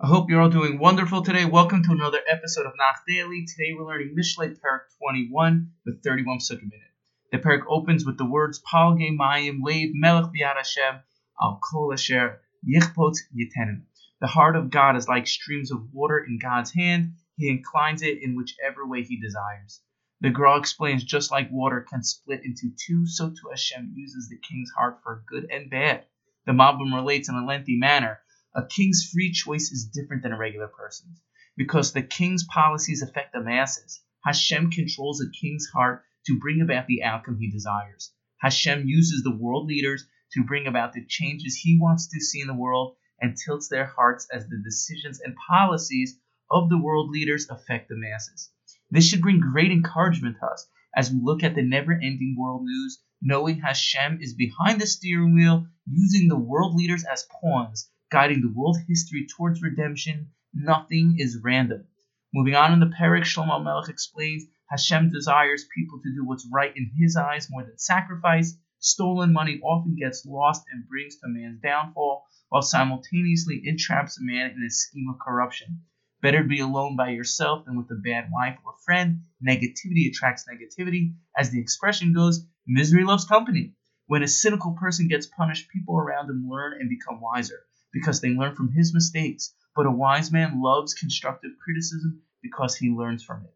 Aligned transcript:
I 0.00 0.06
hope 0.06 0.30
you're 0.30 0.40
all 0.40 0.48
doing 0.48 0.78
wonderful 0.78 1.22
today. 1.22 1.44
Welcome 1.44 1.82
to 1.82 1.90
another 1.90 2.20
episode 2.30 2.66
of 2.66 2.74
Nach 2.78 3.02
Daily. 3.08 3.44
Today 3.46 3.74
we're 3.76 3.84
learning 3.84 4.14
Mishlei 4.16 4.50
Parak 4.50 4.82
21 5.02 5.72
with 5.84 6.04
31 6.04 6.38
Psukim 6.38 6.62
in 6.62 6.70
it. 6.72 7.32
The 7.32 7.38
parak 7.38 7.64
opens 7.68 8.06
with 8.06 8.16
the 8.16 8.24
words 8.24 8.62
Palge 8.62 9.10
Mayim 9.18 9.58
Leiv 9.60 9.90
Melech 9.94 10.26
Biad 10.26 10.54
Hashem 10.54 11.00
Al 11.42 11.58
Kol 11.68 11.92
Asher 11.92 12.40
Yichpot 12.64 13.16
Yitenim. 13.36 13.86
The 14.20 14.28
heart 14.28 14.54
of 14.54 14.70
God 14.70 14.96
is 14.96 15.08
like 15.08 15.26
streams 15.26 15.72
of 15.72 15.92
water 15.92 16.24
in 16.24 16.38
God's 16.38 16.72
hand. 16.72 17.14
He 17.36 17.48
inclines 17.48 18.02
it 18.02 18.22
in 18.22 18.36
whichever 18.36 18.86
way 18.86 19.02
He 19.02 19.20
desires. 19.20 19.82
The 20.20 20.30
Gra 20.30 20.60
explains 20.60 21.02
just 21.02 21.32
like 21.32 21.50
water 21.50 21.84
can 21.90 22.04
split 22.04 22.44
into 22.44 22.70
two, 22.86 23.04
so 23.04 23.30
too 23.30 23.48
Hashem 23.50 23.94
uses 23.96 24.28
the 24.28 24.38
king's 24.48 24.70
heart 24.70 25.00
for 25.02 25.24
good 25.26 25.48
and 25.50 25.68
bad. 25.68 26.04
The 26.46 26.52
Malbim 26.52 26.94
relates 26.94 27.28
in 27.28 27.34
a 27.34 27.44
lengthy 27.44 27.76
manner 27.76 28.20
a 28.54 28.66
king's 28.66 29.08
free 29.12 29.30
choice 29.30 29.70
is 29.70 29.90
different 29.92 30.22
than 30.22 30.32
a 30.32 30.38
regular 30.38 30.68
person's 30.68 31.20
because 31.56 31.92
the 31.92 32.02
king's 32.02 32.44
policies 32.44 33.02
affect 33.02 33.32
the 33.32 33.40
masses. 33.40 34.00
Hashem 34.24 34.70
controls 34.70 35.20
a 35.20 35.30
king's 35.38 35.66
heart 35.66 36.02
to 36.26 36.38
bring 36.38 36.60
about 36.60 36.86
the 36.86 37.02
outcome 37.02 37.38
he 37.38 37.50
desires. 37.50 38.12
Hashem 38.40 38.86
uses 38.86 39.22
the 39.22 39.36
world 39.36 39.66
leaders 39.66 40.06
to 40.32 40.44
bring 40.44 40.66
about 40.66 40.92
the 40.92 41.04
changes 41.06 41.56
he 41.56 41.78
wants 41.80 42.08
to 42.08 42.20
see 42.20 42.40
in 42.40 42.46
the 42.46 42.54
world 42.54 42.96
and 43.20 43.36
tilts 43.36 43.68
their 43.68 43.86
hearts 43.86 44.26
as 44.32 44.46
the 44.48 44.62
decisions 44.64 45.20
and 45.20 45.36
policies 45.48 46.18
of 46.50 46.68
the 46.68 46.78
world 46.78 47.10
leaders 47.10 47.48
affect 47.50 47.88
the 47.88 47.96
masses. 47.96 48.50
This 48.90 49.06
should 49.06 49.20
bring 49.20 49.40
great 49.40 49.72
encouragement 49.72 50.36
to 50.40 50.46
us 50.46 50.66
as 50.96 51.10
we 51.10 51.20
look 51.20 51.42
at 51.42 51.54
the 51.54 51.62
never 51.62 51.92
ending 51.92 52.36
world 52.38 52.62
news, 52.64 52.98
knowing 53.20 53.60
Hashem 53.60 54.20
is 54.22 54.34
behind 54.34 54.80
the 54.80 54.86
steering 54.86 55.34
wheel, 55.34 55.66
using 55.86 56.28
the 56.28 56.38
world 56.38 56.74
leaders 56.74 57.04
as 57.04 57.26
pawns 57.40 57.90
guiding 58.10 58.40
the 58.40 58.48
world 58.48 58.78
history 58.88 59.26
towards 59.26 59.60
redemption. 59.60 60.30
Nothing 60.54 61.16
is 61.18 61.40
random. 61.42 61.86
Moving 62.32 62.54
on 62.54 62.72
in 62.72 62.80
the 62.80 62.86
parak, 62.86 63.24
Shlomo 63.24 63.62
Melech 63.62 63.90
explains 63.90 64.46
Hashem 64.70 65.10
desires 65.10 65.68
people 65.76 66.00
to 66.02 66.14
do 66.14 66.24
what's 66.24 66.48
right 66.50 66.74
in 66.74 66.90
His 66.98 67.16
eyes 67.16 67.48
more 67.50 67.64
than 67.64 67.78
sacrifice. 67.78 68.56
Stolen 68.78 69.34
money 69.34 69.60
often 69.62 69.94
gets 69.94 70.24
lost 70.24 70.64
and 70.72 70.88
brings 70.88 71.16
to 71.16 71.28
man's 71.28 71.60
downfall, 71.60 72.24
while 72.48 72.62
simultaneously 72.62 73.60
entraps 73.66 74.18
a 74.18 74.24
man 74.24 74.52
in 74.52 74.64
a 74.66 74.70
scheme 74.70 75.10
of 75.10 75.18
corruption. 75.18 75.82
Better 76.22 76.42
be 76.42 76.60
alone 76.60 76.96
by 76.96 77.10
yourself 77.10 77.66
than 77.66 77.76
with 77.76 77.90
a 77.90 77.94
bad 77.94 78.30
wife 78.32 78.58
or 78.64 78.72
friend. 78.86 79.20
Negativity 79.46 80.08
attracts 80.08 80.46
negativity. 80.48 81.14
As 81.36 81.50
the 81.50 81.60
expression 81.60 82.14
goes, 82.14 82.46
misery 82.66 83.04
loves 83.04 83.26
company. 83.26 83.74
When 84.06 84.22
a 84.22 84.28
cynical 84.28 84.72
person 84.80 85.08
gets 85.08 85.26
punished, 85.26 85.68
people 85.68 85.98
around 85.98 86.30
him 86.30 86.48
learn 86.48 86.72
and 86.80 86.88
become 86.88 87.20
wiser 87.20 87.66
because 87.92 88.20
they 88.20 88.30
learn 88.30 88.54
from 88.54 88.72
his 88.72 88.94
mistakes, 88.94 89.54
but 89.76 89.86
a 89.86 89.90
wise 89.90 90.32
man 90.32 90.60
loves 90.62 90.94
constructive 90.94 91.52
criticism 91.62 92.22
because 92.42 92.76
he 92.76 92.90
learns 92.90 93.22
from 93.22 93.44
it. 93.44 93.54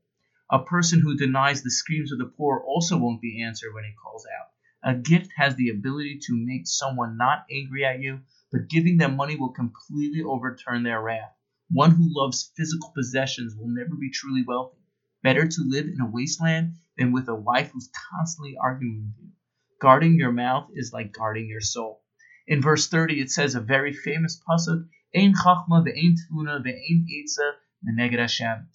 A 0.50 0.62
person 0.62 1.00
who 1.00 1.16
denies 1.16 1.62
the 1.62 1.70
screams 1.70 2.12
of 2.12 2.18
the 2.18 2.26
poor 2.26 2.60
also 2.60 2.98
won't 2.98 3.20
be 3.22 3.42
answered 3.42 3.72
when 3.74 3.84
he 3.84 3.92
calls 3.94 4.26
out. 4.26 4.48
A 4.84 4.94
gift 4.94 5.32
has 5.36 5.56
the 5.56 5.70
ability 5.70 6.18
to 6.26 6.36
make 6.36 6.66
someone 6.66 7.16
not 7.16 7.44
angry 7.50 7.84
at 7.84 8.00
you, 8.00 8.20
but 8.52 8.68
giving 8.68 8.98
them 8.98 9.16
money 9.16 9.34
will 9.36 9.52
completely 9.52 10.22
overturn 10.22 10.82
their 10.82 11.00
wrath. 11.00 11.32
One 11.70 11.92
who 11.92 12.06
loves 12.14 12.52
physical 12.56 12.90
possessions 12.94 13.56
will 13.56 13.68
never 13.68 13.96
be 13.96 14.10
truly 14.10 14.44
wealthy. 14.46 14.78
Better 15.22 15.46
to 15.48 15.62
live 15.68 15.86
in 15.88 16.00
a 16.00 16.06
wasteland 16.10 16.74
than 16.98 17.12
with 17.12 17.28
a 17.28 17.34
wife 17.34 17.70
who's 17.72 17.88
constantly 18.12 18.56
arguing 18.56 19.06
with 19.06 19.24
you. 19.24 19.32
Guarding 19.80 20.16
your 20.16 20.32
mouth 20.32 20.68
is 20.74 20.92
like 20.92 21.12
guarding 21.12 21.48
your 21.48 21.62
soul. 21.62 22.01
In 22.48 22.60
verse 22.60 22.88
30, 22.88 23.20
it 23.20 23.30
says 23.30 23.54
a 23.54 23.60
very 23.60 23.92
famous 23.92 24.42
pasuk, 24.48 24.88
Ein 25.14 25.32
chachma 25.32 25.84
ve'ein 25.86 26.16
tfuna 26.16 26.60
ve'ein 26.60 27.06
etza 27.08 27.52
neged 27.86 28.18
Hashem. 28.18 28.68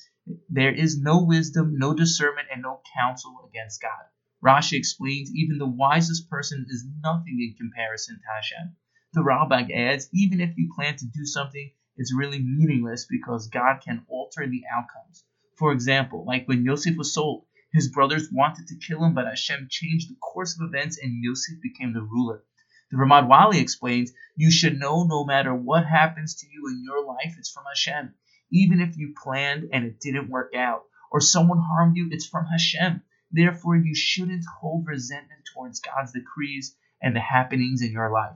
There 0.48 0.74
is 0.74 1.02
no 1.02 1.26
wisdom, 1.26 1.78
no 1.78 1.94
discernment, 1.94 2.48
and 2.50 2.62
no 2.62 2.82
counsel 2.96 3.50
against 3.50 3.82
God. 3.82 4.06
Rashi 4.42 4.78
explains 4.78 5.36
even 5.36 5.58
the 5.58 5.68
wisest 5.68 6.30
person 6.30 6.66
is 6.70 6.88
nothing 7.04 7.42
in 7.42 7.56
comparison 7.58 8.16
to 8.16 8.28
Hashem. 8.34 8.78
The 9.12 9.22
Ralbag 9.22 9.70
adds, 9.70 10.08
even 10.14 10.40
if 10.40 10.58
you 10.58 10.72
plan 10.74 10.96
to 10.96 11.06
do 11.06 11.26
something, 11.26 11.70
it's 11.98 12.16
really 12.16 12.40
meaningless 12.40 13.06
because 13.06 13.50
God 13.50 13.82
can 13.84 14.06
alter 14.08 14.48
the 14.48 14.64
outcomes. 14.72 15.26
For 15.58 15.74
example, 15.74 16.24
like 16.24 16.48
when 16.48 16.64
Yosef 16.64 16.96
was 16.96 17.14
sold, 17.14 17.48
his 17.74 17.92
brothers 17.92 18.32
wanted 18.32 18.68
to 18.68 18.78
kill 18.78 19.04
him, 19.04 19.14
but 19.14 19.28
Hashem 19.28 19.68
changed 19.70 20.10
the 20.10 20.16
course 20.16 20.58
of 20.58 20.66
events 20.66 20.98
and 20.98 21.22
Yosef 21.22 21.60
became 21.62 21.92
the 21.92 22.02
ruler. 22.02 22.46
The 22.90 22.98
Ramad 22.98 23.28
Vali 23.28 23.60
explains, 23.60 24.14
you 24.36 24.50
should 24.50 24.80
know 24.80 25.04
no 25.04 25.26
matter 25.26 25.54
what 25.54 25.86
happens 25.86 26.36
to 26.36 26.48
you 26.48 26.68
in 26.70 26.84
your 26.86 27.06
life, 27.06 27.36
it's 27.38 27.52
from 27.52 27.66
Hashem. 27.68 28.14
Even 28.52 28.80
if 28.80 28.98
you 28.98 29.14
planned 29.22 29.70
and 29.74 29.84
it 29.84 30.00
didn't 30.00 30.30
work 30.30 30.54
out, 30.56 30.84
or 31.12 31.20
someone 31.20 31.60
harmed 31.60 31.98
you, 31.98 32.08
it's 32.12 32.28
from 32.28 32.46
Hashem. 32.46 33.02
Therefore, 33.32 33.76
you 33.76 33.94
shouldn't 33.94 34.46
hold 34.60 34.88
resentment 34.88 35.42
towards 35.54 35.82
God's 35.82 36.14
decrees 36.14 36.78
and 37.02 37.14
the 37.14 37.20
happenings 37.20 37.82
in 37.82 37.92
your 37.92 38.10
life. 38.10 38.36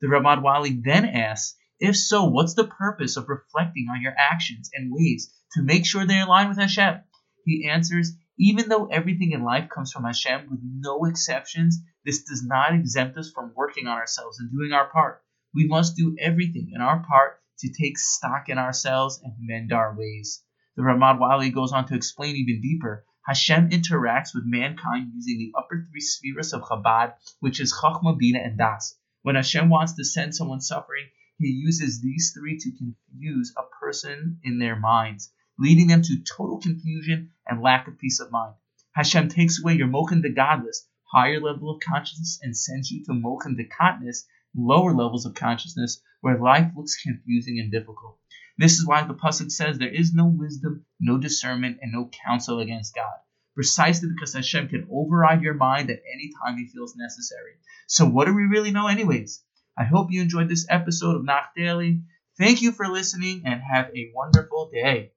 The 0.00 0.08
Ramad 0.08 0.42
Vali 0.42 0.80
then 0.84 1.04
asks, 1.04 1.56
if 1.78 1.96
so, 1.96 2.24
what's 2.24 2.54
the 2.54 2.66
purpose 2.66 3.16
of 3.16 3.28
reflecting 3.28 3.88
on 3.88 4.02
your 4.02 4.14
actions 4.18 4.70
and 4.74 4.92
ways 4.92 5.32
to 5.52 5.62
make 5.62 5.86
sure 5.86 6.04
they 6.04 6.20
align 6.20 6.48
with 6.48 6.58
Hashem? 6.58 7.00
He 7.44 7.68
answers, 7.68 8.12
even 8.42 8.68
though 8.68 8.86
everything 8.86 9.30
in 9.30 9.44
life 9.44 9.68
comes 9.68 9.92
from 9.92 10.02
Hashem 10.02 10.48
with 10.50 10.58
no 10.62 11.04
exceptions, 11.04 11.78
this 12.04 12.24
does 12.24 12.42
not 12.44 12.74
exempt 12.74 13.16
us 13.16 13.30
from 13.30 13.52
working 13.54 13.86
on 13.86 13.96
ourselves 13.96 14.40
and 14.40 14.50
doing 14.50 14.72
our 14.72 14.90
part. 14.90 15.22
We 15.54 15.68
must 15.68 15.96
do 15.96 16.16
everything 16.18 16.72
in 16.74 16.80
our 16.80 17.04
part 17.04 17.40
to 17.60 17.72
take 17.72 17.96
stock 17.96 18.48
in 18.48 18.58
ourselves 18.58 19.20
and 19.22 19.34
mend 19.38 19.72
our 19.72 19.94
ways. 19.96 20.42
The 20.74 20.82
Ramad 20.82 21.20
Vali 21.20 21.50
goes 21.50 21.72
on 21.72 21.86
to 21.86 21.94
explain 21.94 22.34
even 22.34 22.60
deeper. 22.60 23.04
Hashem 23.24 23.70
interacts 23.70 24.34
with 24.34 24.42
mankind 24.44 25.12
using 25.14 25.38
the 25.38 25.52
upper 25.56 25.86
three 25.88 26.00
spheres 26.00 26.52
of 26.52 26.62
Chabad, 26.62 27.14
which 27.38 27.60
is 27.60 27.72
Chachma, 27.72 28.18
Bina, 28.18 28.40
and 28.40 28.58
Das. 28.58 28.98
When 29.22 29.36
Hashem 29.36 29.68
wants 29.68 29.92
to 29.92 30.04
send 30.04 30.34
someone 30.34 30.60
suffering, 30.60 31.06
he 31.38 31.46
uses 31.46 32.00
these 32.00 32.32
three 32.36 32.58
to 32.58 32.72
confuse 32.76 33.54
a 33.56 33.62
person 33.78 34.40
in 34.42 34.58
their 34.58 34.74
minds, 34.74 35.32
leading 35.62 35.86
them 35.86 36.02
to 36.02 36.24
total 36.24 36.58
confusion 36.58 37.30
and 37.46 37.62
lack 37.62 37.86
of 37.86 37.96
peace 37.96 38.18
of 38.18 38.32
mind. 38.32 38.54
Hashem 38.96 39.28
takes 39.28 39.62
away 39.62 39.74
your 39.74 39.86
mochen 39.86 40.20
d'gadlus, 40.20 40.88
higher 41.12 41.40
level 41.40 41.70
of 41.70 41.80
consciousness 41.80 42.40
and 42.42 42.56
sends 42.56 42.90
you 42.90 43.04
to 43.04 43.14
mochen 43.14 43.54
d'katnus, 43.54 44.26
lower 44.56 44.92
levels 44.92 45.24
of 45.24 45.34
consciousness, 45.34 46.02
where 46.20 46.38
life 46.38 46.72
looks 46.76 47.00
confusing 47.00 47.60
and 47.60 47.70
difficult. 47.70 48.18
This 48.58 48.72
is 48.72 48.86
why 48.86 49.04
the 49.04 49.14
pasuk 49.14 49.52
says 49.52 49.78
there 49.78 49.88
is 49.88 50.12
no 50.12 50.26
wisdom, 50.26 50.84
no 50.98 51.16
discernment, 51.16 51.78
and 51.80 51.92
no 51.92 52.10
counsel 52.26 52.58
against 52.58 52.94
God. 52.94 53.14
Precisely 53.54 54.08
because 54.08 54.34
Hashem 54.34 54.68
can 54.68 54.88
override 54.90 55.42
your 55.42 55.54
mind 55.54 55.90
at 55.90 56.02
any 56.12 56.32
time 56.42 56.58
He 56.58 56.66
feels 56.66 56.96
necessary. 56.96 57.52
So, 57.86 58.04
what 58.06 58.26
do 58.26 58.34
we 58.34 58.42
really 58.42 58.72
know, 58.72 58.88
anyways? 58.88 59.44
I 59.78 59.84
hope 59.84 60.10
you 60.10 60.20
enjoyed 60.20 60.48
this 60.48 60.66
episode 60.68 61.16
of 61.16 61.24
Nach 61.24 61.54
Daily. 61.54 62.02
Thank 62.36 62.62
you 62.62 62.72
for 62.72 62.88
listening 62.88 63.42
and 63.44 63.60
have 63.62 63.90
a 63.94 64.10
wonderful 64.14 64.70
day. 64.72 65.12